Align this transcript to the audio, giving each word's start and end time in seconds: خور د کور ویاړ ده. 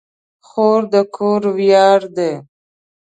خور 0.47 0.81
د 0.93 0.95
کور 1.15 1.41
ویاړ 1.57 2.01
ده. 2.15 2.31